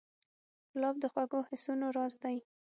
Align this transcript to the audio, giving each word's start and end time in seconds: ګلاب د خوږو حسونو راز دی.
ګلاب 0.73 0.95
د 0.99 1.05
خوږو 1.11 1.39
حسونو 1.49 1.85
راز 1.95 2.13
دی. 2.23 2.37